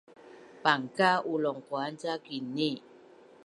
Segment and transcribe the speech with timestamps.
[0.63, 2.71] Pangka’ ulungquan ca kini’